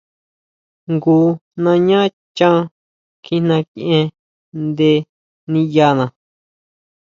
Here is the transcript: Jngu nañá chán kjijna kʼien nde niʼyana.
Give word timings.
Jngu 0.91 1.17
nañá 1.63 1.99
chán 2.37 2.59
kjijna 3.23 3.55
kʼien 3.69 4.07
nde 4.65 4.89
niʼyana. 5.51 6.05